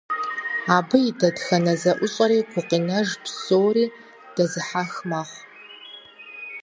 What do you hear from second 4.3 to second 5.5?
дэзыхьэх мэхъу.